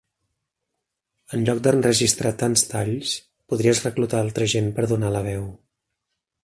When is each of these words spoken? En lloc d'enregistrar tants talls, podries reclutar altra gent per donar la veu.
En 1.37 1.43
lloc 1.49 1.59
d'enregistrar 1.67 2.31
tants 2.45 2.65
talls, 2.73 3.13
podries 3.53 3.83
reclutar 3.89 4.25
altra 4.25 4.51
gent 4.55 4.75
per 4.79 4.89
donar 4.95 5.13
la 5.19 5.27
veu. 5.33 5.47